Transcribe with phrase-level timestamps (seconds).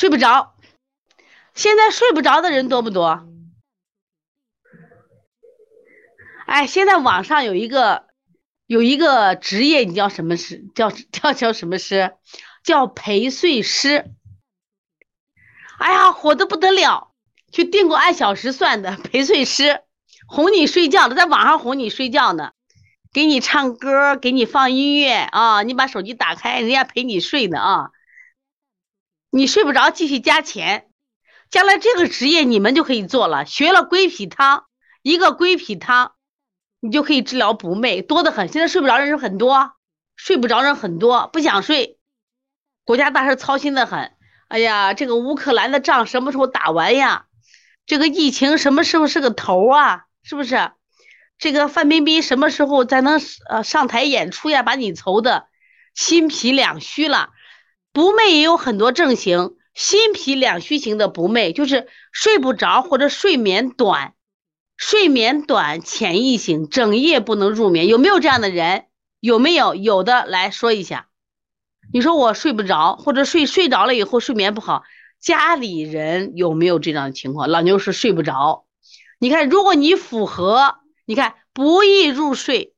[0.00, 0.54] 睡不着。
[1.54, 3.28] 现在睡不着的人多不多？
[6.46, 8.06] 哎，现在网上有一个
[8.66, 10.64] 有一个职业，你叫什么师？
[10.74, 12.14] 叫叫叫什么师？
[12.64, 14.10] 叫陪睡师。
[15.78, 17.12] 哎呀，火的不得了，
[17.52, 19.82] 去订过按小时算的陪睡师，
[20.26, 22.52] 哄你睡觉的，在网上哄你睡觉呢，
[23.12, 27.90] 给你唱歌，给你放音乐啊，你把手机打开，人家陪你睡呢啊。
[29.30, 30.88] 你睡不着，继续加钱。
[31.50, 34.64] 将来这个职业你们就可以做了，学了归脾汤，
[35.02, 36.12] 一个归脾汤，
[36.80, 38.48] 你就可以治疗不寐，多得很。
[38.48, 39.72] 现在睡不着人很多，
[40.16, 41.98] 睡不着人很多，不想睡，
[42.84, 44.12] 国家大事操心的很。
[44.48, 47.26] 哎呀，这个乌克兰的仗什么时候打完呀？
[47.86, 50.06] 这个疫情什么时候是个头啊？
[50.22, 50.72] 是不是？
[51.38, 54.62] 这个范冰冰什么时候才能呃上台演出呀？
[54.62, 55.46] 把你愁的
[55.94, 57.30] 心脾两虚了，
[57.92, 59.56] 不寐也有很多症型。
[59.72, 64.14] 心脾两虚型的不寐，就是睡不着或者睡眠短，
[64.76, 68.86] 睡眠短浅易型，整夜不能入眠，有没有这样的人？
[69.20, 69.74] 有没有？
[69.74, 71.08] 有的来说一下。
[71.92, 74.82] 你说我睡不着，或者睡睡着了以后睡眠不好，
[75.20, 77.48] 家里人有没有这样的情况？
[77.48, 78.66] 老牛是睡不着。
[79.18, 82.74] 你看，如果你符合，你看不易入睡，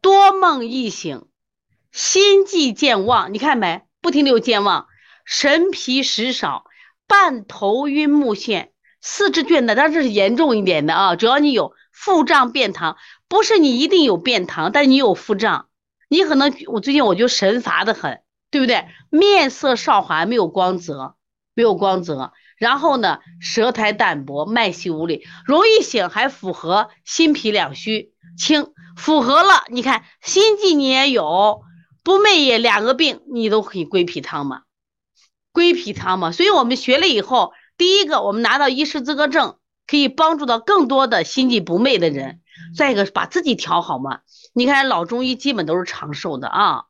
[0.00, 1.27] 多梦易醒，
[1.92, 3.82] 心悸健忘，你看没？
[4.00, 4.86] 不停的有健忘。
[5.24, 6.64] 神疲食少，
[7.06, 8.68] 半头晕目眩，
[9.00, 11.16] 四肢倦怠，但这是严重一点的啊！
[11.16, 12.96] 只要你有腹胀便溏，
[13.28, 15.68] 不是你一定有便溏，但你有腹胀，
[16.08, 18.86] 你可能我最近我就神乏的很，对不对？
[19.10, 21.16] 面色少华，没有光泽，
[21.54, 22.32] 没有光泽。
[22.56, 29.64] 然后呢，舌苔淡薄，脉细无力，容易醒，还符合心脾两虚轻，符合了。
[29.68, 31.62] 你看心悸你也有，
[32.08, 34.62] 不寐也两个病，你都可以归脾汤嘛。
[35.52, 42.40] 归脾汤嘛，所以我们学了以后，第一个我们拿到医师资格证，可以帮助到更多的心悸不寐的人。
[42.74, 44.20] 再一个把自己调好嘛，
[44.54, 46.84] 你看老中医基本都是长寿的啊。